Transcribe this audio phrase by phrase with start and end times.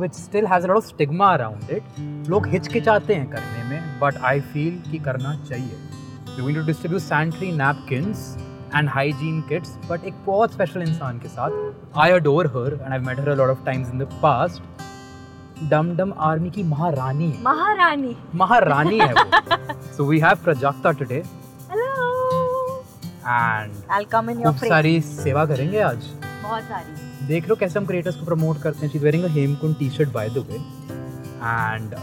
[0.00, 1.82] which still has a lot of stigma around it.
[2.28, 5.76] लोग हिचकिचाते हैं करने में, but I feel कि करना चाहिए.
[6.38, 8.36] Going to distribute sanitary napkins
[8.74, 11.50] and hygiene kits, but एक बहुत special इंसान के साथ.
[12.06, 14.60] Adore her and I've met her a lot of times in the past.
[15.70, 21.22] डम डम आर्मी की महारानी है महारानी महारानी है वो so we have Prajakta today
[21.70, 22.82] hello
[23.28, 26.04] and I come in your खूब सारी सेवा करेंगे आज
[26.42, 28.92] बहुत सारी देख लो कैसे हम क्रिएटर्स को प्रमोट करते हैं?
[28.92, 30.56] She wearing a Hemkund T shirt by the way
[31.36, 31.94] and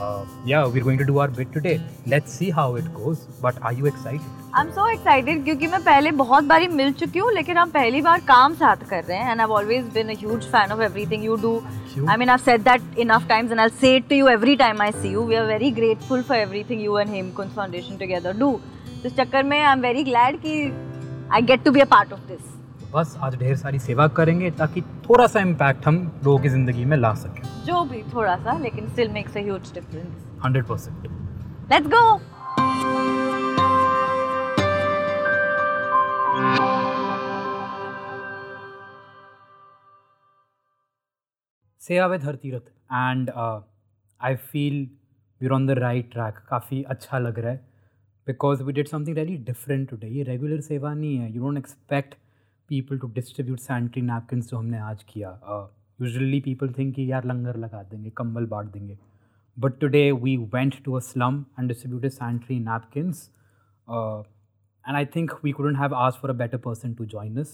[0.50, 3.60] yeah we are going to do our bit today let's see how it goes but
[3.64, 7.32] are you excited I am so excited क्योंकि मैं पहले बहुत बारी मिल चुकी हूँ
[7.34, 10.52] लेकिन हम पहली बार काम साथ कर रहे हैं and I always been a huge
[10.52, 11.60] fan of everything you do
[11.96, 14.80] I mean, I've said that enough times, and I'll say it to you every time
[14.82, 15.22] I see you.
[15.24, 18.50] We are very grateful for everything you and Hemkund Foundation together do.
[19.06, 20.56] इस चक्कर में I am very glad कि
[21.34, 22.53] I get to be a part of this
[22.94, 26.96] बस आज ढेर सारी सेवा करेंगे ताकि थोड़ा सा इम्पैक्ट हम लोगों की ज़िंदगी में
[26.98, 31.08] ला सकें। जो भी थोड़ा सा लेकिन still makes a huge difference hundred percent.
[31.72, 32.04] Let's go
[41.82, 42.72] सेवा with Har Tirath.
[42.92, 43.30] And
[44.22, 44.88] I feel
[45.42, 47.58] we're on the right track काफ़ी अच्छा लग रहा है।
[48.28, 52.16] Because we did something very different today ये रेगुलर सेवा नहीं है। You don't expect
[52.70, 55.30] people to distribute sanitary napkin जो हमने आज किया
[56.02, 58.98] यूजली पीपल थिंक कि यार लंगर लगा देंगे कंबल बांट देंगे
[59.58, 63.30] but today we went to a slum and distributed sanitary napkins
[64.86, 67.52] and I think we couldn't have asked for a better person to join us.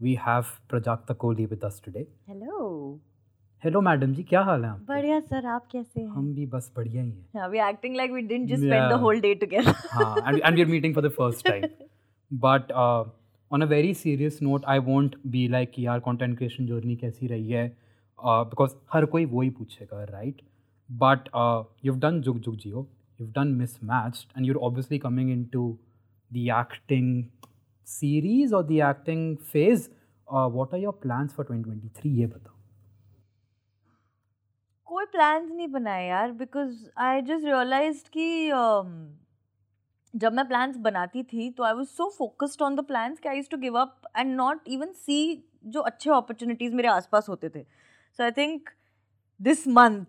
[0.00, 2.02] We have Prajakta Kohli with us today.
[2.28, 2.58] Hello
[3.62, 6.70] hello madam ji क्या हाल है आप बढ़िया sir आप कैसे हैं हम भी बस
[6.76, 8.90] बढ़िया ही हैं acting like we didn't just spend Yeah.
[8.92, 9.74] the whole day together.
[9.92, 11.66] हाँ and and we're meeting for the first time
[12.30, 13.04] but uh,
[13.50, 17.26] on a very serious note I want be like कि यार कॉन्टेंट क्रिएशन जर्नी कैसी
[17.26, 17.66] रही है?
[18.18, 20.40] Because uh, हर कोई वो ही पूछेगा right
[20.88, 21.28] but
[21.84, 22.86] you done जुग जुग जियो
[23.20, 23.48] you done
[23.84, 25.62] mismatched and you're are obviously coming in to
[26.30, 27.24] the acting
[27.86, 29.88] series और the acting phase
[30.28, 32.54] what are your plan for twenty twenty three ये बताओ।
[34.88, 38.50] कोई प्लान नहीं बनाए यार बिकॉज़ आई जस्ट रियलाइज़ की
[40.14, 43.42] जब मैं प्लान्स बनाती थी तो I was so focused on the plans कि I
[43.50, 45.18] to give up and not even see
[45.66, 48.70] जो अच्छे अपॉर्चुनिटीज़ मेरे आसपास होते थे। So I think
[49.40, 50.04] this month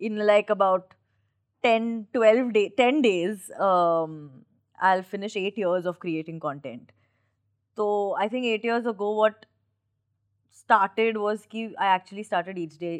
[0.00, 0.94] in like about
[1.64, 3.52] ten twelve day ten days
[4.78, 6.92] I finish eight years of creating content
[7.78, 7.86] तो
[8.20, 9.44] I think eight years ago what
[10.58, 12.96] started was कि I actually started each day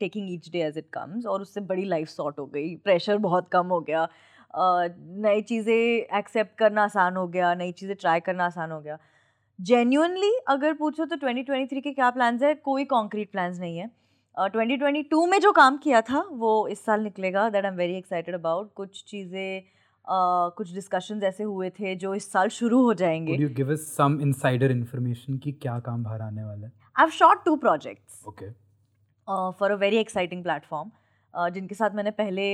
[0.00, 3.48] taking each day as it comes और उससे बड़ी life sort हो गई। Pressure बहुत
[3.52, 4.06] कम हो गया।
[4.54, 8.98] नई चीज़ें एक्सेप्ट करना आसान हो गया नई चीज़ें ट्राई करना आसान हो गया।
[9.58, 12.54] जेन्यूनली अगर पूछो तो 2023 के क्या प्लान्स है?
[12.54, 13.90] कोई कॉन्क्रीट प्लान्स नहीं है।
[14.36, 17.76] ट्वेंटी ट्वेंटी टू में जो काम किया था वो इस साल निकलेगा that I am
[17.76, 18.72] very excited about.
[18.74, 23.48] कुछ चीज़ें अ, कुछ डिस्कशंस ऐसे हुए थे जो इस साल शुरू हो जाएँगे। You
[23.56, 26.72] give us some insider information कि क्या काम बाहर आने वाला है?
[26.98, 28.50] I have shot two projects okay
[29.28, 30.90] for a very exciting platform
[31.34, 32.46] जिनके साथ मैंने पहले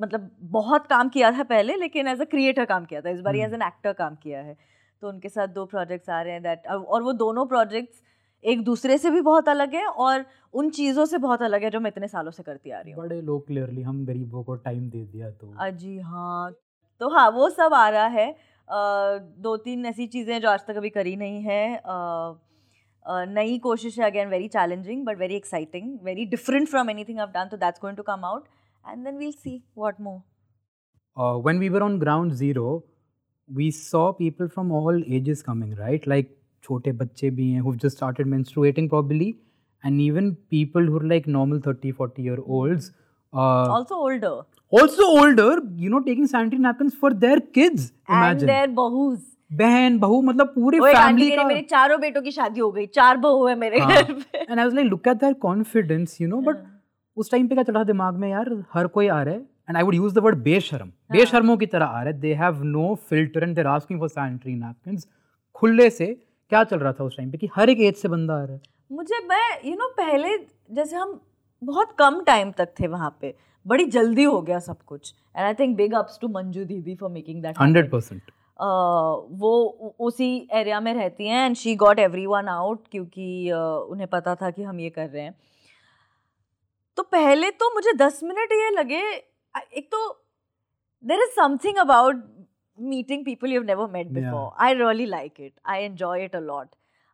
[0.00, 3.36] मतलब बहुत काम किया था पहले लेकिन एज अ क्रिएटर काम किया था। इस बार।
[3.36, 4.56] एज एन एक्टर काम किया है।
[5.02, 8.02] तो उनके साथ दो प्रोजेक्ट्स आ रहे हैं दैट और वो दोनों प्रोजेक्ट्स
[8.44, 10.24] एक दूसरे से भी बहुत अलग है और
[10.54, 13.02] उन चीज़ों से बहुत अलग है जो मैं इतने सालों से करती आ रही हूँ।
[13.02, 16.52] बड़े लोग क्लियरली हम गरीबों को टाइम दे दिया तो। जी हाँ।
[17.00, 18.34] तो हाँ वो सब आ रहा है।
[18.68, 21.62] दो तीन ऐसी चीज़ें जो आज तक अभी करी नहीं है।
[23.08, 27.48] नई कोशिश है again very challenging but very exciting very different from anything I done
[27.50, 28.44] तो that's going to come out
[28.88, 30.20] and then we'll see what more
[31.16, 32.82] uh, when we were on ground zero
[33.48, 36.30] we saw people from all ages coming right like
[36.64, 39.28] छोटे बच्चे भी हैं who've just started menstruating probably
[39.84, 44.42] and even people who are like normal 30 40 year olds uh, also older
[44.72, 45.50] also older
[45.84, 49.18] you know taking sanitary napkins for their kids and imagine there बहूज
[49.52, 53.46] बहन बहू मतलब पूरे family का मेरे चारों बेटों की शादी हो गई चार बहू
[53.46, 56.42] है मेरे हाँ। घर पे। And I was like look at their confidence you know
[56.48, 56.64] but
[57.16, 59.82] उस टाइम पे क्या चला दिमाग में यार हर कोई आ रहा है and I
[59.82, 63.54] would use the word बेशर्म। बेशर्मों की तरह आ रहा they have no filter and
[63.56, 65.06] they're asking for sanitary napkins
[65.56, 66.06] खुले से
[66.52, 68.52] क्या चल रहा था उस टाइम पे कि हर एक एज से बंदा आ रहा
[68.52, 68.60] है?
[68.92, 70.36] मुझे मैं यू नो पहले
[70.74, 71.18] जैसे हम
[71.62, 73.34] बहुत कम टाइम तक थे वहाँ पे।
[73.66, 77.10] बड़ी जल्दी हो गया सब कुछ। And I think big ups to Manju didi for
[77.10, 78.22] making that hundred percent
[78.62, 84.34] वो उसी एरिया में रहती हैं and she got everyone out क्योंकि uh, उन्हें पता
[84.34, 85.34] था कि हम ये कर रहे हैं।
[86.96, 89.02] तो पहले तो मुझे दस मिनट ये लगे
[89.76, 90.08] एक तो
[91.04, 92.22] there is something about
[92.78, 96.68] meeting people you never met before I really like it I enjoy it a lot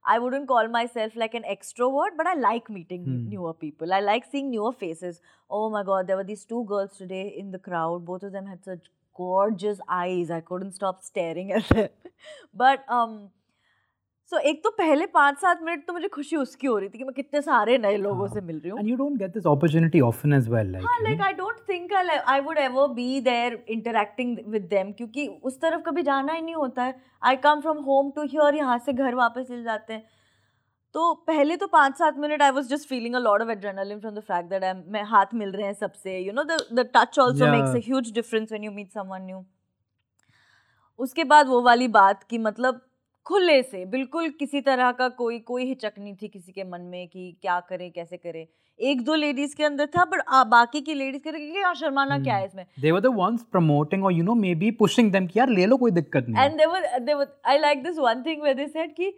[0.04, 1.44] I wouldn't call myself like an
[1.90, 5.20] extrovert but I like meeting newer people I like seeing newer faces
[5.50, 8.60] oh my god there these two girls today in the crowd both of them had
[8.60, 10.30] such gorgeous eyes.
[10.30, 11.88] I couldn't stop staring at them.
[12.54, 13.18] but um
[14.32, 17.04] so एक तो पहले पाँच सात minute तो मुझे खुशी उसकी हो रही थी कि
[17.04, 18.34] मैं कितने सारे नए लोगों हाँ.
[18.34, 20.74] से मिल रही हूँ And you don't get this opportunity often as well.
[20.74, 21.26] Like, हाँ you like know?
[21.26, 26.02] I don't think I would ever be there interacting with them क्योंकि उस तरफ़ कभी
[26.02, 29.48] जाना ही नहीं होता है I come from home to here यहाँ से घर वापस
[29.48, 30.06] चले जाते हैं
[30.94, 34.14] तो पहले तो पाँच सात minute I was just feeling a lot of adrenaline from
[34.14, 37.19] the fact that I मैं हाथ मिल रहे हैं सबसे you know the the touch
[37.19, 39.44] also makes a huge difference when you meet someone new
[40.99, 42.81] उसके बाद वो वाली बात कि मतलब
[43.26, 47.06] खुले से बिल्कुल किसी तरह का कोई कोई हिचक नहीं थी किसी के मन में
[47.08, 48.46] कि क्या करें कैसे करें।
[48.79, 52.37] एक दो लेडीज़ के अंदर था बट बाकी की लेडीज़ के कि यार शर्माना क्या
[52.37, 52.64] है इसमें?
[52.82, 55.76] They were the ones promoting or you know maybe pushing them कि यार ले लो
[55.76, 59.11] कोई दिक्कत नहीं। And there were there were I like this one thing where they said कि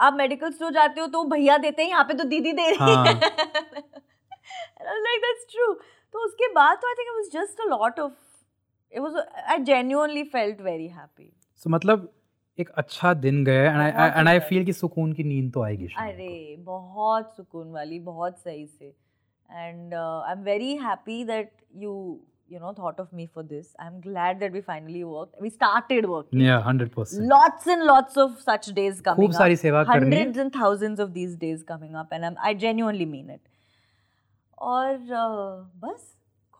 [0.00, 2.76] आप मेडिकल स्टोर जाते हो तो भैया देते हैं यहाँ पे तो दीदी दे रही
[2.76, 3.04] हाँ.
[3.06, 3.14] है।
[4.82, 5.72] लाइक दैट्स ट्रू
[6.12, 8.12] तो उसके बाद तो I think it was just a lot of
[8.92, 9.16] it was
[9.48, 12.12] I genuinely felt very happy so मतलब
[12.58, 15.86] एक अच्छा दिन गया and I and I feel कि सुकून की नींद तो आएगी
[15.98, 18.94] अरे बहुत सुकून वाली बहुत सही से।
[19.50, 22.20] And I am very happy that you
[22.53, 26.07] you know thought of me for this i'm glad that we finally worked we started
[26.09, 27.23] working Yeah, 100%.
[27.31, 30.53] lots and lots of such days coming खूब सारी up सेवा करनी है। hundreds and
[30.57, 33.41] thousands of these days coming up and I'm, i genuinely mean it
[34.73, 36.07] और uh, बस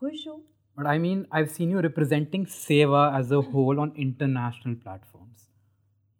[0.00, 0.42] खुश हूँ
[0.78, 5.46] But I mean, I've seen you representing Seva as a whole on international platforms.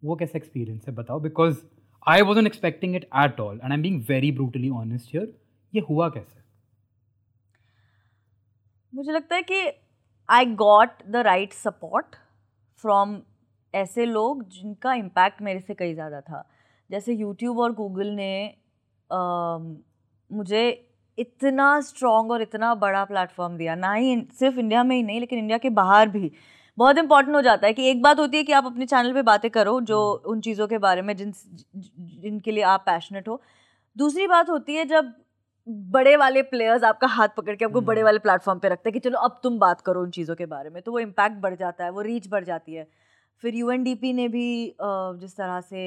[0.03, 1.59] वो कैसा experience है बताओ because
[2.13, 5.27] I wasn't expecting it at all and I'm being very brutally honest here.
[5.75, 6.40] ये हुआ कैसे?
[8.92, 9.60] मुझे लगता है कि
[10.28, 12.16] I got the right support
[12.84, 13.20] from
[13.74, 16.48] ऐसे लोग जिनका इम्पैक्ट मेरे से कहीं ज़्यादा था।
[16.90, 18.46] जैसे यूट्यूब और गूगल ने
[19.10, 19.76] अम,
[20.30, 20.64] मुझे
[21.18, 25.38] इतना स्ट्रॉन्ग और इतना बड़ा प्लेटफॉर्म दिया। ना ही सिर्फ़ इंडिया में ही नहीं लेकिन
[25.38, 26.30] इंडिया के बाहर भी।
[26.78, 29.22] बहुत इंपॉर्टेंट हो जाता है कि एक बात होती है कि आप अपने चैनल पे
[29.22, 31.32] बातें करो जो उन चीज़ों के बारे में जिन
[31.74, 33.40] जिनके लिए आप पैशनेट हो।
[33.96, 35.12] दूसरी बात होती है जब
[35.66, 38.92] बड़े वाले प्लेयर्स आपका हाथ पकड़ के आपको बड़े हम्म। वाले प्लेटफॉर्म पे रखते हैं
[38.92, 41.54] कि चलो अब तुम बात करो उन चीज़ों के बारे में। तो वो इम्पैक्ट बढ़
[41.56, 42.86] जाता है वो रीच बढ़ जाती है।
[43.42, 45.84] फिर यूएनडीपी ने भी जिस तरह से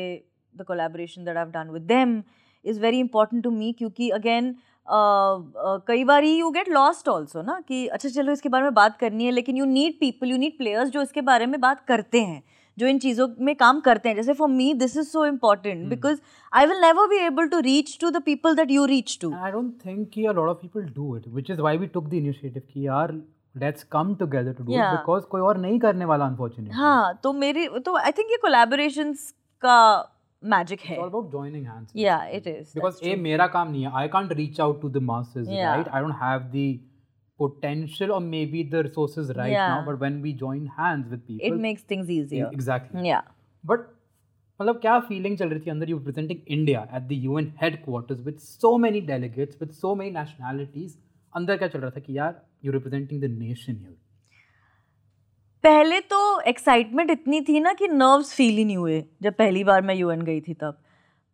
[0.53, 2.21] the collaboration that I done with them
[2.65, 4.55] is very important to me क्योंकि अगेन
[5.87, 9.25] कई बार यू गेट लॉस्ट ऑल्सो ना कि अच्छा चलो इसके बारे में बात करनी
[9.25, 12.43] है लेकिन you need people you need players जो इसके बारे में बात करते हैं।
[12.77, 15.89] जो इन चीज़ों में काम करते हैं जैसे for me this is so important Hmm.
[15.89, 16.19] Because
[16.53, 19.51] I will never be able to reach to the people that you reach to I
[19.55, 22.21] don't think कि a lot of people do it, which is why we took the
[22.23, 23.13] initiative कि यार
[23.55, 24.87] let's come together to do Yeah.
[24.87, 26.73] it because कोई और नहीं करने वाला unfortunately.
[26.77, 29.29] हाँ तो मेरी तो आई थिंक ये कोलैबोरेशंस
[29.63, 29.77] का
[30.43, 31.91] मैजिक है It's all about joining hands.
[31.95, 32.35] Yeah basically.
[32.37, 35.47] It is because a मेरा काम नहीं है I can't reach out to the masses
[35.53, 35.71] Yeah.
[35.75, 36.65] right I don't have the
[37.39, 39.71] potential or maybe the resources right Yeah.
[39.71, 43.05] now but when we join hands with people it makes things easier exactly.
[43.05, 43.21] Yeah
[43.63, 43.79] but
[44.59, 45.89] मतलब क्या feeling चल रही थी अंदर?
[45.89, 50.97] You representing India at the UN headquarters with so many delegates with so many nationalities
[51.35, 53.97] अंदर क्या चल रहा था कि यार you representing the nation here
[55.63, 59.81] पहले तो एक्साइटमेंट इतनी थी ना कि नर्व्स फील ही नहीं हुए जब पहली बार
[59.81, 60.81] मैं यूएन गई थी तब।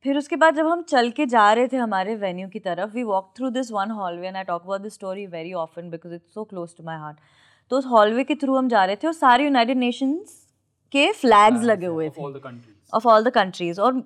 [0.03, 3.03] फिर उसके बाद जब हम चल के जा रहे थे हमारे वेन्यू की तरफ़ we
[3.03, 6.34] walk through this one hallway and I talk about this story very often because it's
[6.34, 7.17] so close to my heart
[7.70, 10.48] तो उस हॉलवे के थ्रू हम जा रहे थे और सारे यूनाइटेड नेशंस
[10.91, 12.22] के फ्लैग्स लगे हुए थे।
[12.93, 14.03] ऑफ़ ऑल द कंट्रीज़ और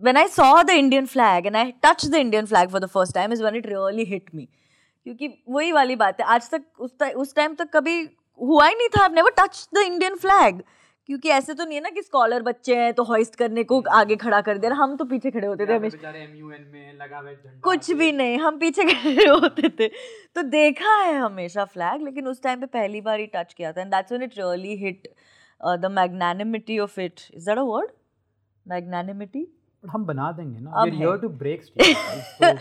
[0.00, 3.14] when i saw the indian flag and i touched the indian flag for the first
[3.14, 4.44] time is when it really hit me.
[5.04, 7.96] क्योंकि वही वाली बात है आज तक उस उस टाइम तक कभी
[8.40, 10.62] हुआ ही नहीं था I never touch the Indian flag
[11.08, 14.16] क्योंकि ऐसे तो नहीं है ना कि स्कॉलर बच्चे हैं तो हॉइस्ट करने को आगे
[14.16, 16.12] खड़ा कर दे रहा हम तो पीछे खड़े होते थे हमेशा।
[17.64, 19.88] कुछ भी नहीं हम पीछे खड़े होते थे।
[20.34, 23.80] तो देखा है हमेशा फ्लैग लेकिन उस टाइम पे पहली बार ही टच किया था।
[23.80, 25.08] And that's when it really hit
[25.80, 27.90] the magnanimity of it is that a word
[28.66, 29.46] magnanimity
[29.84, 31.64] हम बना देंगे ना। We here to break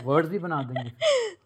[0.05, 0.91] words भी बना देंगे।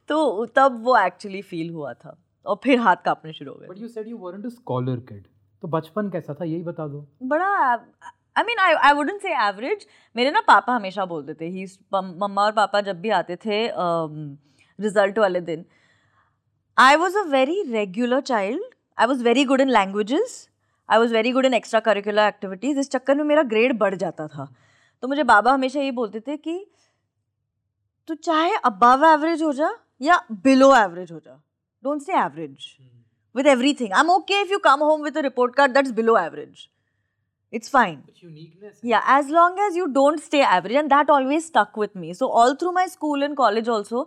[0.07, 3.77] तो तब वो एक्चुअली फील हुआ था। और फिर हाथ कांपने शुरू हो गए। But
[3.77, 5.27] you said you weren't a scholar kid.
[5.61, 7.47] तो बचपन कैसा था यही बता दो। बड़ा
[8.37, 12.43] I mean I I wouldn't say average मेरे ना पापा हमेशा बोलते थे ही मम्मा
[12.43, 13.67] और पापा जब भी आते थे
[14.79, 15.65] रिज़ल्ट वाले दिन
[16.77, 18.63] I was a very regular child
[18.97, 20.47] I was very good in languages
[20.89, 24.27] I was very good in extra curricular activities इस चक्कर में मेरा ग्रेड बढ़ जाता
[24.27, 24.47] था।
[25.03, 26.65] तो मुझे बाबा हमेशा ये बोलते थे कि
[28.09, 29.69] तू चाहे अबव एवरेज हो जा
[30.01, 31.41] या बिलो एवरेज हो जा।
[31.83, 32.65] Don't say average
[33.34, 33.92] with everything.
[33.92, 36.64] I'm okay if you come home with a report card that's below average.
[37.56, 38.78] it's fine Which uniqueness.
[38.92, 42.28] yeah as long as you don't stay average and that always stuck with me so
[42.40, 44.00] all through my school and college also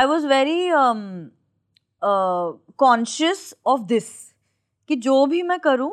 [0.00, 1.02] i was very um
[2.02, 2.46] uh,
[2.84, 3.42] conscious
[3.74, 4.08] of this
[4.88, 5.90] कि जो भी मैं करूं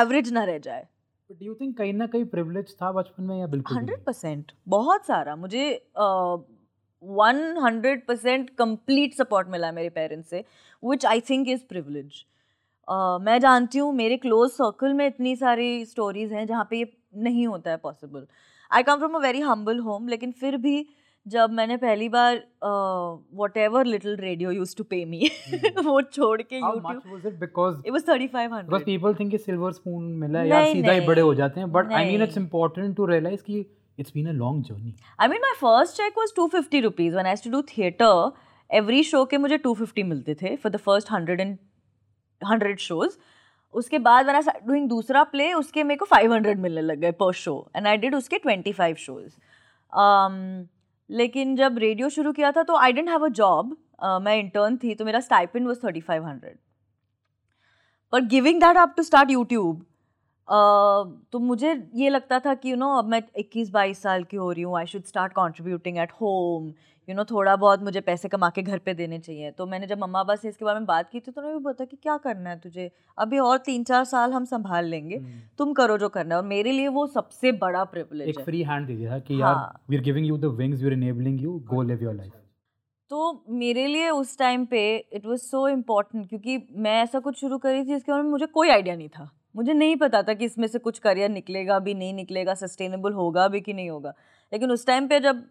[0.00, 0.84] average ना रह जाए
[1.30, 4.04] But do you think कहीं ना कहीं privilege था बचपन में या बिल्कुल भी हंड्रेड
[4.06, 5.66] परसेंट बहुत सारा मुझे
[7.03, 10.43] one hundred percent complete support मिला है मेरे पेरेंट्स से
[10.85, 12.25] which I think is privilege
[13.21, 17.47] मैं जानती हूँ मेरे क्लोज सर्कल में इतनी सारी स्टोरीज हैं जहाँ पे ये नहीं
[17.47, 18.27] होता है possible
[18.73, 20.87] I come from a very humble home लेकिन फिर भी
[21.27, 22.35] जब मैंने पहली बार
[23.57, 25.29] whatever little radio use to pay me
[25.85, 27.39] वो छोड़ के YouTube much was it?
[27.39, 31.35] Because it thirty five hundred people think कि silver spoon मिला सीधा ही बड़े हो
[31.35, 33.65] जाते हैं but I mean it's नहीं। important to realize कि
[33.99, 34.95] it's been a long journey.
[35.19, 37.13] I mean, my first check was 250 rupees.
[37.13, 38.13] When I used to do theatre,
[38.69, 41.57] every show के मुझे 250 मिलते थे for the first 100 and
[42.41, 43.19] 100 shows.
[43.73, 47.57] उसके बाद started doing दूसरा play, उसके मेरे को 500 मिलने लग गए per show.
[47.75, 49.31] And I did उसके 25 shows.
[49.93, 50.67] Um,
[51.09, 53.77] लेकिन जब रेडियो शुरू किया था तो I didn't have a job
[54.23, 56.57] मैं इंटर्न थी तो मेरा stipend was thirty five hundred
[58.11, 59.85] पर giving that up to start YouTube
[60.51, 64.63] तो मुझे ये लगता था कि यू नो अब मैं 21-22 साल की हो रही
[64.63, 66.71] हूँ I should start contributing at home
[67.09, 69.97] you know थोड़ा बहुत मुझे पैसे कमा के घर पे देने चाहिए। तो मैंने जब
[69.97, 72.17] मम्मा पापा से इसके बारे में बात की थी तो उन्होंने भी बताया कि क्या
[72.17, 72.91] करना है तुझे?
[73.17, 75.57] अभी और तीन चार साल हम संभाल लेंगे। Hmm.
[75.57, 78.87] तुम करो जो करना है। और मेरे लिए वो सबसे बड़ा प्रिविलेज एक फ्री हैंड
[78.87, 79.55] दे दिया कि यार
[79.89, 82.37] we are giving you the wings we are enabling you go live your life.
[83.09, 87.57] तो मेरे लिए उस टाइम पे इट वाज सो इम्पोर्टेंट क्योंकि मैं ऐसा कुछ शुरू
[87.57, 90.45] करी थी जिसके बारे में मुझे कोई आइडिया नहीं था। मुझे नहीं पता था कि
[90.45, 94.13] इसमें से कुछ करियर निकलेगा भी नहीं निकलेगा सस्टेनेबल होगा भी कि नहीं होगा।
[94.51, 95.43] लेकिन उस टाइम पे जब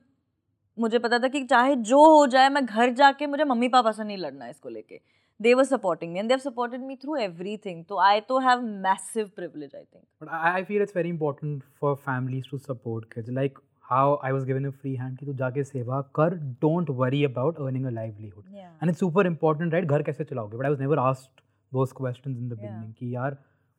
[0.78, 4.04] मुझे पता था कि चाहे जो हो जाए मैं घर जाके मुझे मम्मी पापा से
[4.04, 5.00] नहीं लड़ना इसको लेके।
[5.40, 7.16] They were supporting me and they've supported me through
[7.56, 11.94] everything तो आई तो have massive privilege I think I feel it's very important for
[11.96, 13.58] families to support like
[13.90, 17.86] how I was given free hand की तू जाके सेवा कर don't worry about earning
[17.86, 20.56] a livelihood and it's super important right घर कैसे चलाओगे?
[20.56, 21.40] But I was never asked
[21.72, 23.36] those question in the beginning की यार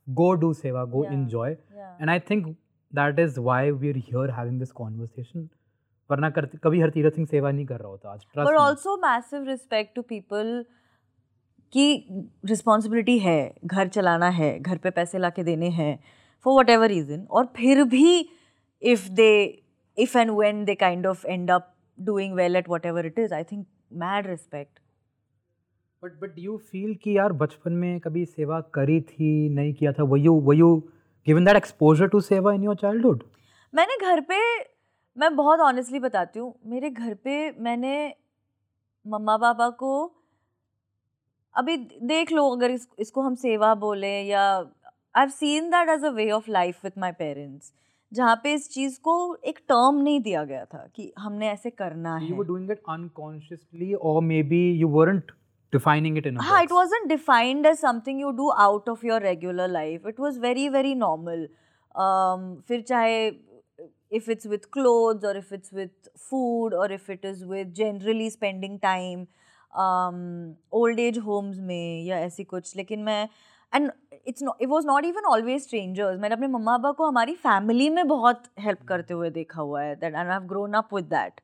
[0.10, 1.14] go do सेवा, go Yeah.
[1.14, 1.48] enjoy.
[1.78, 1.96] yeah.
[2.00, 2.48] And I think
[2.94, 5.48] that is why we're here having this conversation.
[6.10, 9.96] वरना करते कभी हरतीरथ सिंह सेवा नहीं कर रहा होता आज but also massive respect
[9.96, 10.48] to people
[11.74, 11.86] की
[12.50, 15.98] रिस्पॉन्सिबिलिटी है घर चलाना है घर पे पैसे ला के देने हैं
[16.46, 18.14] फॉर वट एवर रीज़न और फिर भी
[18.82, 19.32] if they
[19.98, 23.44] if and when they kind of end up doing well at whatever it is I
[23.52, 23.66] think
[24.06, 24.79] mad respect
[26.04, 30.04] but but you feel कि यार बचपन में कभी सेवा करी थी नहीं किया था?
[30.04, 30.76] वो यू वो you
[31.28, 33.24] given that exposure to seva in your childhood
[33.74, 34.38] मैंने घर पे
[35.18, 37.96] मैं बहुत ऑनेस्टली बताती हूँ मेरे घर पे मैंने
[39.06, 39.92] मम्मा पापा को
[41.56, 46.06] अभी देख लो अगर इस, इसको हम सेवा बोले या I have seen that as
[46.06, 47.74] a way of life with my parents
[48.14, 52.20] जहाँ पे इस चीज़ को एक टर्म नहीं दिया गया था कि हमने ऐसे करना
[52.20, 55.36] you है। were doing it unconsciously or maybe you weren't
[55.73, 56.73] defining it in a हाँ, it box.
[56.73, 60.07] wasn't defined as something you do out of your regular life.
[60.07, 61.47] It was very, very normal.
[61.95, 63.33] Um, फिर चाहे
[64.11, 68.29] if it's with clothes or if it's with food or if it is with generally
[68.31, 69.27] spending time
[69.73, 73.29] um, old age homes में या ऐसी कुछ लेकिन मैं
[73.73, 73.91] and
[74.27, 78.07] it's it was not even always strangers मैंने अपने मम्मा पापा को हमारी फैमिली में
[78.09, 81.41] बहुत हेल्प करते हुए देखा हुआ है that and I have grown up with that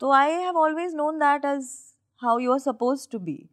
[0.00, 1.70] तो I have always known that as
[2.20, 3.48] how you are supposed to be.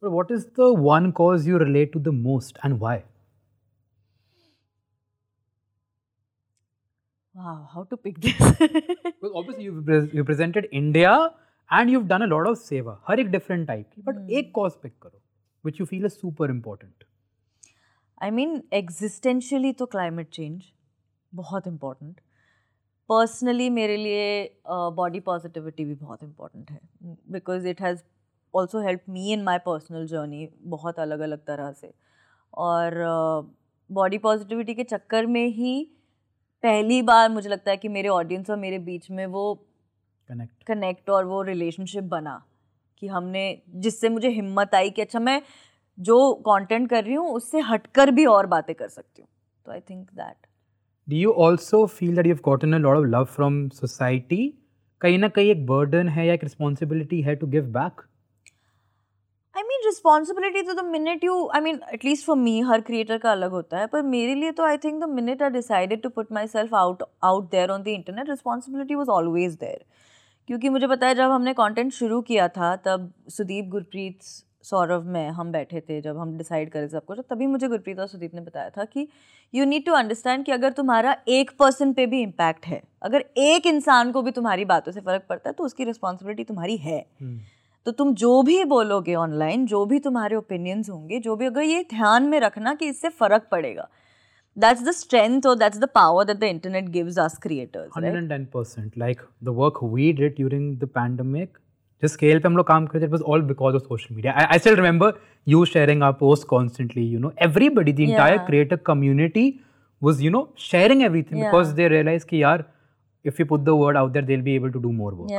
[0.00, 3.04] But what is the one cause you relate to the most and why?
[7.34, 8.34] Wow, how to pick this?
[8.34, 11.30] Because obviously you've repres- represented India
[11.70, 14.76] and you've done a lot of seva, हर एक different type की, but एक cause
[14.82, 15.18] pick करो,
[15.62, 17.06] which you feel is super important.
[18.22, 20.62] I mean, existentially तो climate change
[21.34, 22.20] बहुत important.
[23.09, 26.79] Personally मेरे लिए body positivity भी बहुत इंपॉर्टेंट है।
[27.31, 28.01] Because it has
[28.53, 31.93] also help me in my personal journey बहुत अलग अलग तरह से।
[32.53, 32.93] और
[33.89, 35.83] बॉडी uh, पॉजिटिविटी के चक्कर में ही
[36.63, 39.53] पहली बार मुझे लगता है कि मेरे ऑडियंस और मेरे बीच में वो
[40.29, 42.41] कनेक्ट कनेक्ट और वो रिलेशनशिप बना।
[43.01, 45.41] कि हमने जिससे मुझे हिम्मत आई कि अच्छा मैं
[45.97, 49.29] जो कंटेंट कर रही हूँ उससे हटकर भी और बातें कर सकती हूँ।
[49.65, 50.46] तो I think that
[51.07, 54.39] Do you also feel that you've gotten a lot of love from society?
[55.01, 58.01] कहीं ना कहीं एक burden है या एक responsibility है to give back?
[59.57, 63.31] I mean responsibility तो the minute you I mean at least for me her creator का
[63.31, 66.31] अलग होता है, पर मेरे लिए तो I think the minute I decided to put
[66.47, 69.85] myself out out there on the internet responsibility was always there
[70.47, 74.19] क्योंकि मुझे पता है जब हमने कंटेंट शुरू किया था, तब सुदीप, गुरप्रीत
[74.63, 77.99] सौरभ में हम बैठे थे जब हम डिसाइड करें सब कुछ तो तभी मुझे गुरप्रीत
[77.99, 79.07] और सुदीप ने बताया था कि
[79.53, 83.67] यू नीड टू अंडरस्टैंड कि अगर तुम्हारा एक पर्सन पे भी इम्पैक्ट है अगर एक
[83.67, 87.39] इंसान को भी तुम्हारी बातों से फ़र्क पड़ता है तो उसकी रिस्पॉन्सिबिलिटी तुम्हारी है। हम्म,
[87.85, 91.83] तो तुम जो भी बोलोगे ऑनलाइन जो भी तुम्हारे ओपिनियंस होंगे जो भी अगर ये
[91.89, 93.87] ध्यान में रखना कि इससे फ़र्क पड़ेगा
[94.57, 99.23] दैट्स द स्ट्रेंथ और that's the power that the internet gives us creators 110% like
[99.41, 101.49] the work we did during the pandemic
[102.01, 104.75] जिस स्केल पे हम लोग काम करते थे all because of social media I still
[104.75, 105.13] remember
[105.47, 109.59] you sharing our post constantly you know everybody their creator community
[110.03, 112.63] was you know sharing everything because they realise की यार
[113.25, 115.31] if you put the word out there they be able to do more work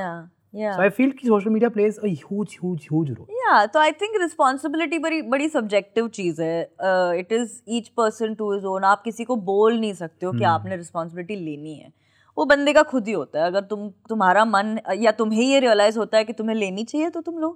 [8.84, 11.92] आप किसी को बोल नहीं सकते हो कि आपने रिस्पॉन्सिबिलिटी लेनी है.
[12.38, 15.98] वो बंदे का खुद ही होता है। अगर तुम तुम्हारा मन या तुम्हें ये रियलाइज़
[15.98, 17.50] होता है कि तुम्हें लेनी चाहिए तो तुम लो।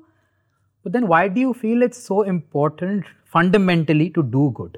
[0.86, 4.76] Then why do you feel it's so important fundamentally to do good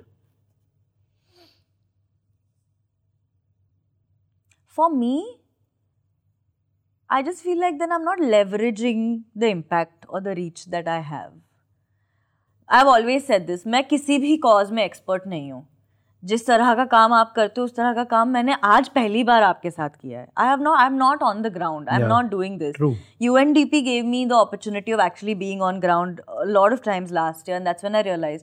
[4.79, 5.17] for me
[7.11, 10.89] I just feel like then I am not leveraging the impact और the reach that
[10.89, 11.31] I have
[12.69, 15.67] I have always set this मैं किसी भी cause में expert नहीं हूँ।
[16.25, 19.43] जिस तरह का काम आप करते हो उस तरह का काम मैंने आज पहली बार
[19.43, 22.07] आपके साथ किया है। I have no I am not on the ground I am
[22.09, 25.81] not doing this U N D P gave me the opportunity of actually being on
[25.81, 28.43] ground lot of times last year that's one I realise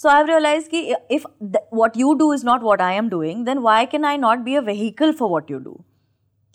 [0.00, 1.26] so I have realise की if
[1.74, 4.54] what you do is not what I am doing then why can I not be
[4.54, 5.78] a vehicle for what you do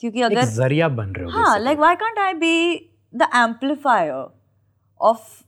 [0.01, 2.75] क्योंकि अगर ज़रिया बन रहे हो हाँ like why can't I be
[3.13, 4.25] the amplifier
[4.99, 5.41] of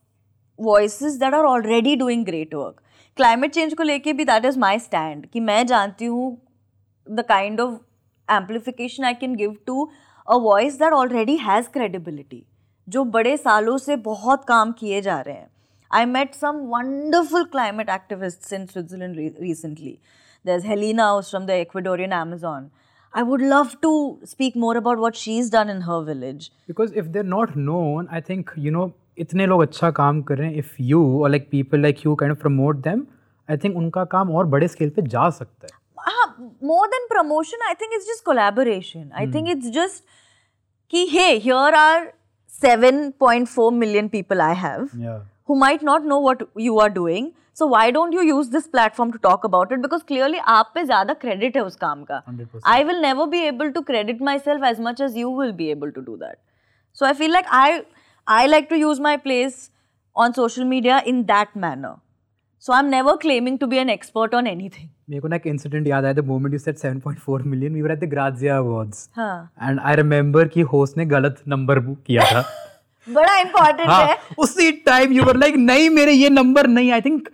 [0.60, 2.82] voice that are already doing great work
[3.18, 6.38] climate change को लेके भी दैट इज़ माई स्टैंड कि मैं जानती हूँ
[7.08, 7.74] the kind of
[8.28, 9.84] amplification I can give to
[10.28, 12.46] a voice that already has credibility
[12.88, 15.48] जो बड़े सालों से बहुत काम किए जा रहे हैं।
[15.92, 19.98] I met some wonderful climate activist in Switzerland recently
[20.46, 22.70] there is उस from the Ecuadorian Amazon
[23.14, 23.94] I would love to
[24.26, 28.08] speak more about what she is done in her village because if they're not known
[28.12, 28.88] I think you know
[29.20, 32.36] इतने लोग अच्छा काम कर रहे हैं if you or like people like you kind
[32.36, 33.04] of promote them
[33.50, 36.26] i think उनका काम और बड़े स्केल पे जा सकता है Ah,
[36.70, 39.06] more than promotion, I think it's just collaboration.
[39.22, 40.04] I think it's just
[40.94, 42.02] ki hey, here are
[42.64, 47.32] 7.4 million people I have yeah who might not know what you are doing.
[47.54, 49.82] So why don't you use this platform to talk about it?
[49.88, 52.22] Because clearly आप पे ज़्यादा credit है उस काम का.
[52.30, 55.70] 100% I will never be able to credit myself as much as you will be
[55.76, 56.38] able to do that.
[57.02, 57.68] So I feel like I
[58.28, 59.70] I like to use my place
[60.16, 61.98] on social media in that manner.
[62.58, 64.88] So I'm never claiming to be an expert on anything.
[65.10, 67.92] मेरे को ना एक incident याद आया the moment you said 7.4 million we were
[67.92, 72.24] at the Grazia awards हाँ। And I remember कि host ने गलत नंबर बुक किया
[72.32, 72.42] था।
[73.10, 77.02] बड़ा इम्पोर्टेंट हाँ है। उसी टाइम यू वर लाइक नहीं मेरे ये नंबर नहीं आई
[77.02, 77.30] थिंक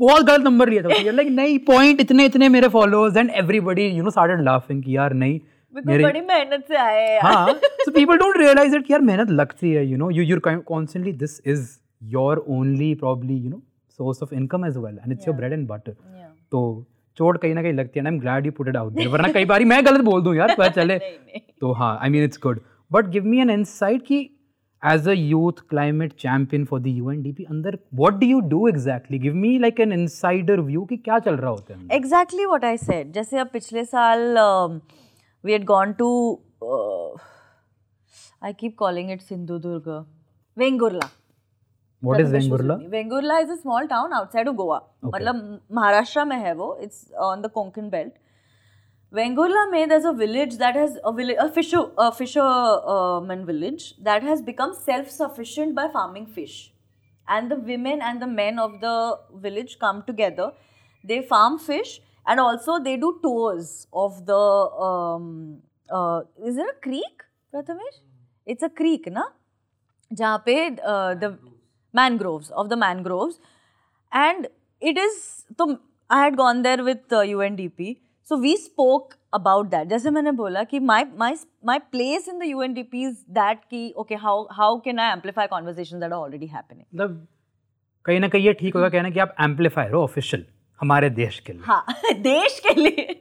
[0.00, 4.02] बहुत गलत नंबर लिया था। लाइक नहीं पॉइंट इतने इतने मेरे followers and everybody you
[4.02, 5.40] know started laughing कि यार नहीं
[5.76, 9.70] बिकॉज़ बड़ी मेहनत से आए हैं हाँ so people don't realise it यार मेहनत लगती
[9.72, 11.68] है you know you your constantly this is
[12.12, 13.62] your only probably you know
[13.98, 15.96] source of income as well and it's your bread and butter
[16.52, 16.62] तो
[17.18, 19.28] चोट कहीं ना कहीं लगती है I am glad you put it out there वरना
[19.32, 20.98] कई बार मैं गलत बोल दूँ यार पता चले।
[21.60, 22.60] तो हाँ I mean it's good
[22.90, 24.18] but give me an insight कि
[24.82, 29.34] as a youth climate champion for the UNDP अंदर what do you do exactly give
[29.34, 33.12] me like an insider view कि क्या चल रहा होता है एग्जैक्टली व्हाट आई सेड
[33.12, 34.36] जैसे अब पिछले साल
[35.43, 36.09] we had gone to
[38.43, 39.89] I keep calling it Sindhudurg
[40.57, 41.09] Vengurla
[42.03, 46.53] what is Vengurla Vengurla is a small town outside of Goa मतलब महाराष्ट्र में है
[46.53, 48.13] वो it's on the Konkan belt
[49.13, 54.27] Vengurla में there's a village that has a village a fisher a fisherman village that
[54.27, 56.53] has become self sufficient by farming fish
[57.27, 58.93] and the women and the men of the
[59.47, 60.47] village come together
[61.03, 61.91] they farm fish
[62.26, 64.42] and also they do tours of the
[64.88, 65.58] um,
[65.90, 67.98] uh, is there a creek prathamesh
[68.46, 69.26] it's a creek na
[70.12, 70.54] जहाँ पे
[71.20, 71.36] the
[71.94, 73.38] mangroves of the mangroves
[74.12, 74.48] and
[74.82, 75.14] it is
[75.58, 75.78] तो
[76.10, 80.62] I had gone there with uh, UNDP so we spoke about that जैसे मैंने बोला
[80.72, 81.32] कि my my
[81.70, 86.00] my place in the UNDP is that कि okay how how can I amplify conversations
[86.04, 87.26] that are already happening मतलब
[88.06, 90.46] कहीं ना कहीं ये ठीक होगा कहना कि आप एम्पलीफायर हो ऑफिशियल
[90.80, 91.84] हमारे देश के लिए। हाँ
[92.28, 93.20] देश के लिए।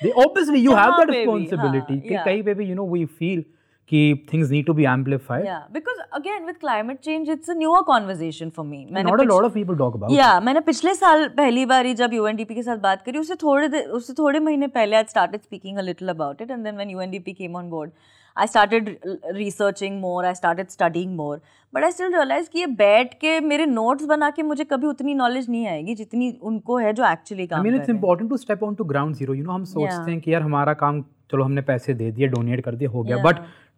[0.00, 3.44] Obviously you have that responsibility कि कहीं पे भी यू नो वी फील
[3.90, 7.80] कि things need to be amplified yeah because again with climate change it's a newer
[7.90, 8.78] conversation for me.
[8.92, 12.14] मैंने not a lot of people talk about या मैंने पिछले साल पहली बार जब
[12.14, 15.82] यूएनडीपी के साथ बात करी उससे थोड़े उससे थोड़े महीने पहले I started speaking a
[15.82, 17.90] little about it and then when UNDP came on board
[18.36, 21.40] I started researching more I started studying more
[21.74, 25.14] but I still realise कि ये बैठ के मेरे नोट्स बना के मुझे कभी उतनी
[25.14, 28.84] नॉलेज नहीं आएगी जितनी उनको है जो एक्चुअली काम it's important to step on to
[28.84, 32.10] ground zero you know हम सोचते हैं कि यार हमारा काम चलो हमने पैसे दे
[32.10, 33.36] दिए डोनेट कर दिए हो गया। But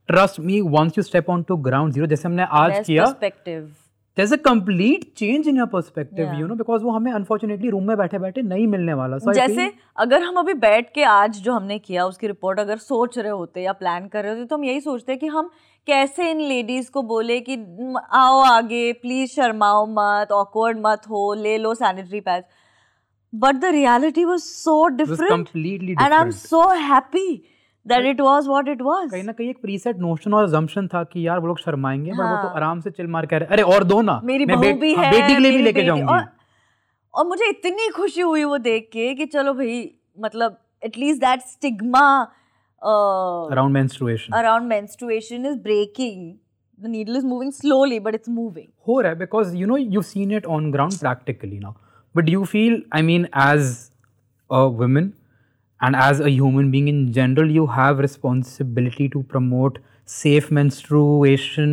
[0.09, 3.07] trust me once you step on to ground zero जैसे हमने आज किया
[4.16, 6.37] there's a complete change in your perspective Yeah.
[6.40, 9.55] you know because वो हमें unfortunately रूम में बैठे बैठे नहीं मिलने वाला। So जैसे
[9.55, 13.31] feel- अगर हम अभी बैठ के आज जो हमने किया उसकी रिपोर्ट अगर सोच रहे
[13.31, 15.50] होते या प्लान कर रहे होते तो हम यही सोचते हैं कि हम
[15.88, 17.57] कैसे इन लेडीज़ को बोले कि
[18.12, 22.46] आओ आगे प्लीज़ शर्माओ मत ऑकवर्ड मत हो ले लो sanitary pads
[23.35, 27.29] but the reality was so different and I am so happy
[27.88, 31.03] that it was what it was कहीं ना कहीं एक प्रीसेट नोशन और assumption था
[31.12, 33.38] कि यार वो लोग शर्माएँगे बट वो तो हाँ। आराम से चिल मार के आ
[33.38, 35.85] रहे अरे और दो ना मेरी बहू भी हाँ, है बेटी के लिए भी लेके
[35.85, 36.25] जाऊँगी और,
[37.14, 39.79] और मुझे इतनी खुशी हुई वो देख के कि चलो भाई
[40.20, 42.07] मतलब at least that stigma
[42.83, 46.18] around menstruation around menstruation is breaking
[46.79, 50.09] the needle is moving slowly but it's moving हो रहा है because you know you've
[50.09, 51.72] seen it on ground practically now
[52.14, 53.72] but do you feel i mean as
[54.51, 55.09] a woman
[55.81, 61.73] and as a human being in general you have responsibility to promote safe menstruation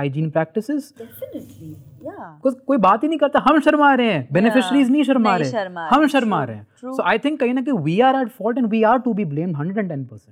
[0.00, 1.70] hygiene practices definitely
[2.08, 2.26] yeah
[2.66, 6.42] कोई बात ही नहीं करता हम शर्मा रहे हैं beneficiaries नहीं शर्मा रहे हम शर्मा
[6.50, 8.98] रहे हैं so i think कहीं ना कहीं we are at fault and we are
[9.08, 10.28] to be blamed 110%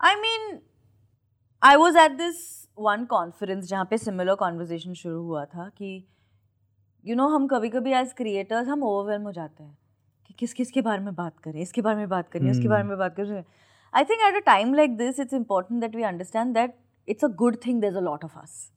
[0.00, 0.50] I mean
[1.62, 2.42] I was at this
[2.88, 5.94] one conference जहाँ पे similar conversation शुरू हुआ था कि
[7.04, 9.76] you know हम कभी कभी as creators हम overwhelm हो जाते हैं
[10.38, 12.80] किस किस के बारे में बात करें इसके बारे में बात करनी है उसके बारे
[12.80, 13.42] हम्म। में बात करें।
[13.94, 16.74] I think at a time like this it's important that we understand that
[17.08, 18.70] it's a good thing there is a lot of us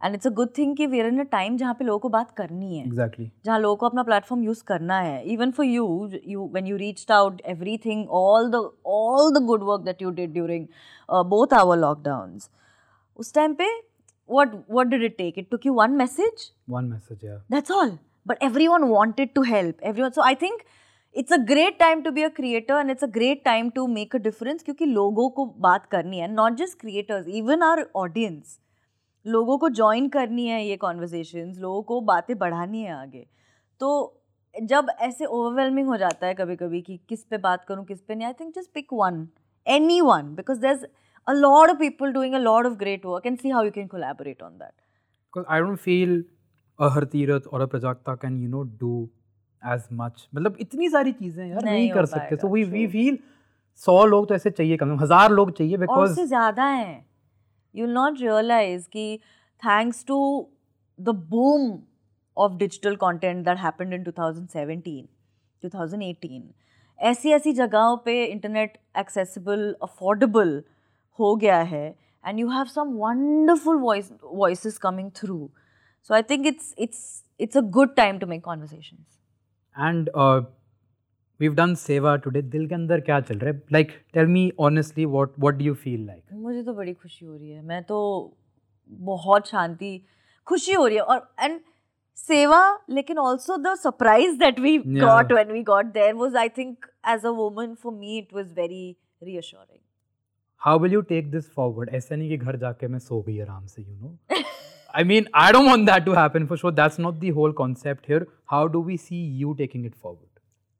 [0.00, 2.30] and it's a good thing कि वेयर इन अ टाइम जहाँ पे लोगों को बात
[2.30, 3.44] करनी है। Exactly exactly.
[3.46, 7.10] जहाँ लोगों को अपना प्लेटफॉर्म यूज़ करना है। Even for you you when you reach
[7.10, 7.40] out
[7.84, 10.66] everything all the all the good work that you did during
[11.28, 12.38] both our lockdown
[13.16, 13.68] उस टाइम पे
[14.30, 18.42] what what did it take it to cue one message one message that's all but
[18.68, 20.62] everyone wanted to help everyone so I think
[21.16, 24.14] it's a great time to be a creator and it's a great time to make
[24.16, 28.58] a difference क्योंकि लोगों को बात करनी है not just creators even our audience
[29.26, 33.26] लोगों को join करनी है ये कॉन्वर्जेशन लोगों को बातें बढ़ानी है आगे।
[33.80, 34.22] तो
[34.54, 38.14] जब ऐसे ओवरवेलमिंग हो जाता है कभी कभी कि किस पे बात करूँ, किस पे
[38.14, 39.26] नहीं I think just pick one
[40.00, 40.84] anyone because there is
[41.26, 43.86] a lot of people doing a lot of great work and see how you can
[43.86, 46.24] collaborate on that I don't feel
[46.78, 49.08] a her Tirath और a Prajakta can you know do
[49.62, 50.26] as much.
[50.34, 52.88] मतलब इतनी सारी चीज़ें यार नहीं नहीं कर सकते। we we true.
[52.92, 53.18] feel
[53.80, 57.04] सौ लोग तो ऐसे चाहिए कम से हज़ार लोग चाहिए because उससे ज़्यादा हैं।
[57.74, 59.18] यू नॉट रियलाइज़ कि
[59.62, 60.18] thanks to
[60.98, 61.78] the boom
[62.36, 65.04] of digital content that happened in 2017
[65.62, 66.40] 2018
[66.98, 70.62] ऐसी ऐसी जगहों पे इंटरनेट एक्सेसिबल अफोर्डेबल
[71.18, 71.86] हो गया है
[72.24, 75.50] and you have some wonderful voice voices coming through
[76.10, 79.19] so I think it's it's it's a good time to make conversations
[79.76, 80.40] and uh,
[81.40, 82.42] we've done seva today.
[82.42, 85.76] दिल के अंदर क्या चल रहा है like tell me honestly what what do you
[85.84, 86.32] feel like?
[86.32, 87.98] मुझे तो बड़ी खुशी हो रही है। मैं तो
[88.90, 90.00] बहुत शांति
[90.46, 91.60] खुशी हो रही है। और एंड
[92.16, 96.86] सेवा लेकिन also the surprise that we got when we got there was I think
[97.08, 99.78] as a woman for me it was very reassuring
[100.62, 101.88] how will you take this forward?
[101.88, 104.39] ऐसा नहीं कि घर जाके मैं सो गई आराम से you know?
[104.99, 108.05] I mean I don't want that to happen for sure that's not the whole concept
[108.13, 110.29] here how do we see you taking it forward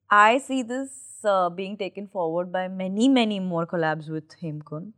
[0.10, 0.92] I see this
[1.26, 4.92] uh, being taken forward by many, many more collabs with Hemkund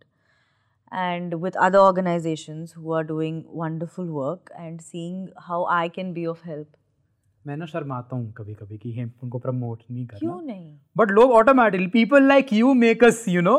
[0.91, 6.25] and with other organizations who are doing wonderful work and seeing how I can be
[6.25, 6.67] of help.
[7.47, 11.11] मैं ना शर्माता हूँ कभी कभी कि हम उनको promote नहीं करना क्यों नहीं बट
[11.17, 13.57] लोग automatically people like you make us you know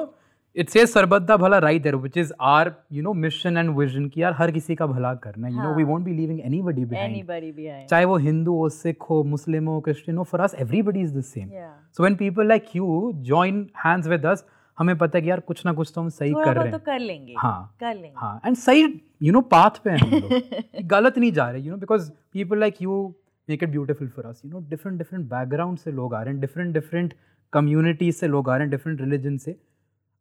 [0.56, 4.22] it से सरबत्ता भला right there which is our you know mission and vision कि
[4.22, 5.84] यार हर किसी का भला करना है। You know we.
[5.84, 7.90] Won't be leaving anybody behind Anybody behind.
[7.90, 11.22] चाहे वो हिंदू हो सिख हो मुस्लिम हो क्रिश्चियन हो for us everybody is the
[11.24, 11.50] same
[11.98, 14.46] so when people like you join hands with us
[14.78, 16.86] हमें पता है कि यार कुछ ना कुछ तो हम सही कर रहे तो हैं।
[16.86, 18.84] कर लेंगे। हाँ। कर लेंगे। हाँ। एंड सही
[19.24, 22.60] यू नो पाथ पे हैं हम लोग। गलत नहीं जा रहे you know because people
[22.60, 23.04] like you
[23.48, 26.42] make it beautiful for us you know different different background से लोग आ रहे हैं
[26.42, 27.14] डिफरेंट डिफरेंट
[27.54, 29.56] कम्युनिटीज से लोग आ रहे हैं डिफरेंट रिलीजन से।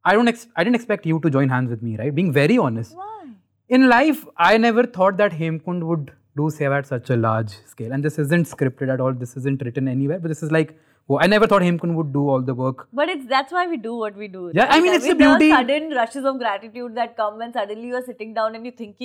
[0.05, 2.13] I don't ex- I didn't expect you to join hands with me, right?
[2.13, 2.95] Being very honest.
[2.95, 3.27] Why?
[3.69, 7.93] In life, I never thought that Hemkund would do Seva at such a large scale.
[7.93, 9.13] And this isn't scripted at all.
[9.13, 10.19] This isn't written anywhere.
[10.19, 10.75] But this is like
[11.09, 12.87] Oh, I never thought Hemkund would do all the work.
[12.93, 14.51] But it's that's why we do what we do.
[14.53, 14.73] Yeah, right?
[14.73, 15.49] I mean it's the beauty.
[15.49, 18.95] sudden rushes of gratitude that come when suddenly you are sitting down and you think,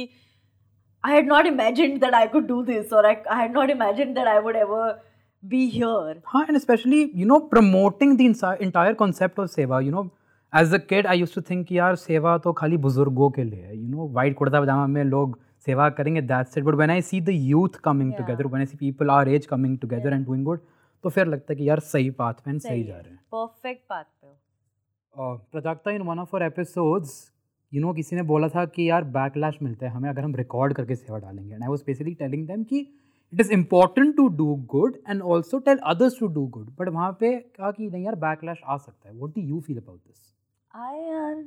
[1.03, 4.17] I had not imagined that I could do this, or I, I had not imagined
[4.17, 5.01] that I would ever
[5.47, 6.17] be here.
[6.25, 9.85] Huh, and especially you know promoting the insi- entire concept of seva.
[9.85, 10.11] You know
[10.53, 13.77] as a kid I use to think यार सेवा तो खाली बुज़ुर्गों के लिए है
[13.77, 17.21] you know white kurta pyjama में लोग सेवा करेंगे that's it but when I see
[17.21, 18.13] the youth coming.
[18.15, 20.61] Together when I see people our age coming together and doing good
[21.05, 23.19] तो फिर लगता है कि यार सही पाथ में सही जा रहे हैं.
[23.33, 24.27] परफेक्ट पाथ पे
[25.15, 27.13] हो। Prajakta in one of our episodes
[27.73, 30.75] you know किसी ने बोला था कि यार बैकलैश मिलता है हमें अगर हम रिकॉर्ड
[30.75, 31.55] करके सेवा डालेंगे.
[31.55, 32.79] And I was basically telling them कि
[33.33, 37.13] it is important to do good and also tell others to do good but वहाँ
[37.21, 39.15] पे कहा कि नहीं यार बैकलैश आ सकता है.
[39.15, 40.27] What do you feel about this
[40.79, 41.45] आए यार।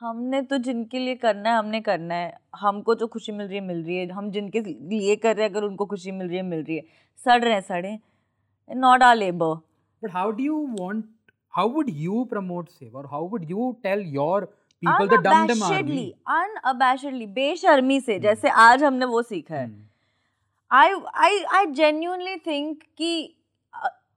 [0.00, 3.64] हमने तो जिनके लिए करना है हमने करना है। हमको जो खुशी मिल रही है
[3.64, 6.42] मिल रही है। हम जिनके लिए कर रहे हैं अगर उनको खुशी मिल रही है
[6.42, 6.82] मिल रही है।
[7.24, 7.98] सड़ रहे हैं सड़े
[8.70, 9.54] not are labour
[10.02, 11.04] but how do you want
[11.54, 14.44] how would you promote seva और how would you tell your
[14.82, 19.80] people the dum dum unabashedly unabashedly बेशर्मी से जैसे आज हमने वो सीखा है Hmm.
[20.70, 23.36] I I I genuinely think कि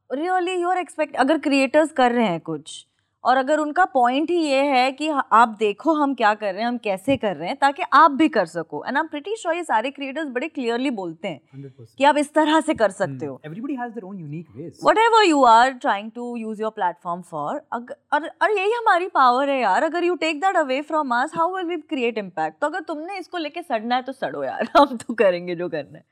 [0.10, 2.86] रियली यू आर एक्सपेक्ट अगर क्रिएटर्स कर रहे हैं कुछ
[3.26, 6.68] और अगर उनका पॉइंट ही ये है कि आप देखो हम क्या कर रहे हैं
[6.68, 9.56] हम कैसे कर रहे हैं ताकि आप भी कर सको। And I am pretty sure
[9.56, 11.96] ये सारे क्रिएटर्स बड़े क्लियरली बोलते हैं 100%.
[11.98, 14.86] कि आप इस तरह से कर सकते हो। Everybody has their own unique ways.
[14.98, 19.60] Whatever you are trying to use your platform for और और यही हमारी पावर है
[19.62, 22.80] यार। अगर you take that away from us how will we create impact तो अगर
[22.80, 26.04] तुमने इसको लेके सड़ना है तो सड़ो यार। हम तो करेंगे जो करना है।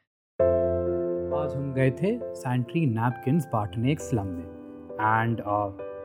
[1.44, 4.46] आज हम गए थे सैनिटरी नैपकिन्स बांटने एक स्लम में।
[5.02, 5.42] And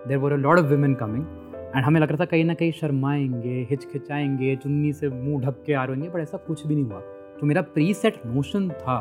[0.07, 3.67] there were lot of women coming and हमें लग रहा था कहीं ना कहीं शर्माएँगे,
[3.71, 7.01] हिचकिचाएँगे, चुन्नी से मुँह ढक के आ रहे होंगे बट ऐसा कुछ भी नहीं हुआ।
[7.41, 8.99] तो मेरा प्री सेट नोशन था,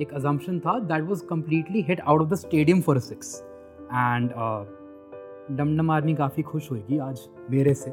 [0.00, 3.34] एक अजम्पशन था that was completely hit out of the stadium for six
[3.84, 4.30] and
[5.50, 7.90] dum dum army काफ़ी खुश होगी आज मेरे से।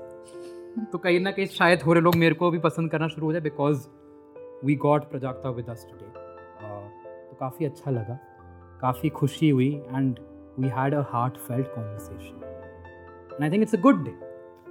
[0.91, 3.41] तो कहीं ना कहीं शायद थोड़े लोग मेरे को भी पसंद करना शुरू हो जाए
[3.41, 3.87] because
[4.65, 6.05] we got Prajakta with us today
[7.29, 8.19] तो काफ़ी अच्छा लगा,
[8.81, 10.19] काफ़ी खुशी हुई and
[10.59, 11.01] we had a
[11.37, 12.39] heartfelt conversation
[13.33, 14.13] and I think it's a good day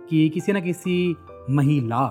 [0.09, 1.17] कि किसी ना किसी
[1.51, 2.07] महिला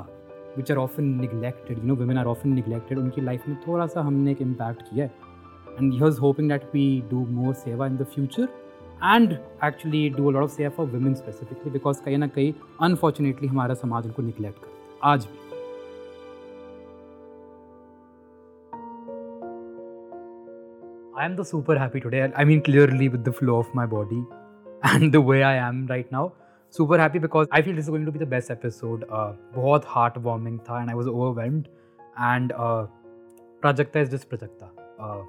[0.58, 4.02] which are often neglected you know women are often neglected उनकी लाइफ में थोड़ा सा
[4.02, 5.12] हमने एक इम्पैक्ट किया है।
[5.80, 8.48] And he was hoping that we do more seva in the future
[9.04, 13.74] and actually do lot of seva for women specifically because कहीं ना कहीं अनफॉर्चुनेटली हमारा
[13.74, 15.49] समाज उनको निगलेक्ट करता है। आज भी।
[21.19, 22.33] I am the super happy today.
[22.37, 24.25] I mean, clearly with the flow of my body
[24.83, 26.33] and the way I am right now.
[26.71, 29.05] Super happy because I feel this is going to be the best episode.
[29.09, 31.69] Uh, बहुत heartwarming था and I was overwhelmed.
[32.17, 32.87] And uh,
[33.63, 34.71] Prajakta is just Prajakta.
[34.99, 35.23] Uh,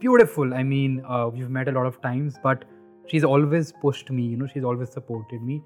[0.00, 0.54] beautiful.
[0.54, 2.64] I mean, uh, we've met a lot of times, but
[3.06, 4.24] she's always pushed me.
[4.24, 5.62] You know, she's always supported me.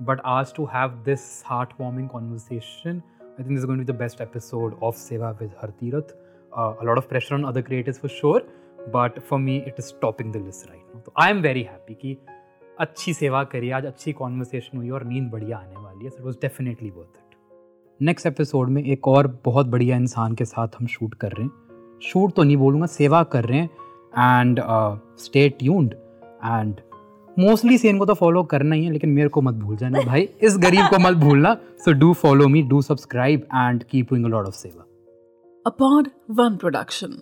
[0.00, 3.02] But asked to have this heartwarming conversation,
[3.34, 6.12] I think this is going to be the best episode of Seva with Hartirath.
[6.56, 8.42] Uh, a lot of pressure on other creators for sure.
[8.89, 11.93] But for me it is topping the list right now तो I am very happy
[11.93, 12.17] कि
[12.79, 16.25] अच्छी सेवा करी, आज अच्छी conversation हुई और नींद बढ़िया आने वाली है। So it
[16.25, 17.37] was definitely worth it
[17.99, 21.99] next episode में एक और बहुत बढ़िया इंसान के साथ हम शूट कर रहे हैं।
[22.03, 23.69] शूट तो नहीं बोलूँगा, सेवा कर रहे हैं।
[24.39, 24.59] And
[25.19, 25.93] stay tuned
[26.45, 26.81] and
[27.39, 30.29] mostly Sen को तो फॉलो करना ही है, लेकिन मेरे को मत भूल जाना। भाई,
[30.41, 34.29] इस गरीब को मत भूलना। So do follow me do subscribe and keep doing a
[34.29, 34.85] lot of seva.
[35.79, 36.07] Pod
[36.39, 37.13] One production.